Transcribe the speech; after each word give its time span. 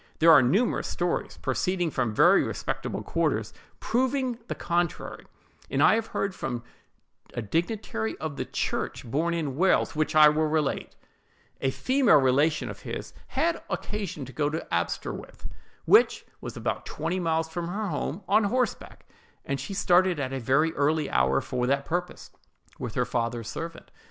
There 0.17 0.31
are 0.31 0.41
numerous 0.41 0.87
stories, 0.87 1.37
proceeding 1.43 1.91
from 1.91 2.11
very 2.11 2.41
respectable 2.41 3.03
quarters, 3.03 3.53
proving 3.79 4.39
the 4.47 4.55
contrary; 4.55 5.25
and 5.69 5.83
I 5.83 5.93
have 5.93 6.07
heard 6.07 6.31
two 6.31 6.37
from 6.39 6.63
a 7.35 7.43
dignitary 7.43 8.17
of 8.17 8.35
the 8.35 8.45
church, 8.45 9.05
born 9.05 9.35
in 9.35 9.55
Wales, 9.57 9.95
which 9.95 10.15
I 10.15 10.27
will 10.29 10.47
relate:— 10.47 10.95
A 11.61 11.69
female 11.69 12.17
relation 12.19 12.67
of 12.67 12.79
his 12.79 13.13
had 13.27 13.61
occasion 13.69 14.25
to 14.25 14.33
go 14.33 14.49
to 14.49 14.65
Aberystwith, 14.71 15.45
which 15.85 16.25
was 16.41 16.57
about 16.57 16.87
twenty 16.87 17.19
miles 17.19 17.47
from 17.47 17.67
her 17.67 17.89
home, 17.89 18.23
on 18.27 18.45
horseback; 18.45 19.05
and 19.45 19.59
she 19.59 19.75
started 19.75 20.19
at 20.19 20.33
a 20.33 20.39
very 20.39 20.73
early 20.73 21.11
hour 21.11 21.41
for 21.41 21.67
that 21.67 21.85
purpose, 21.85 22.31
with 22.79 22.95
her 22.95 23.05
father's 23.05 23.47
servant. 23.49 23.91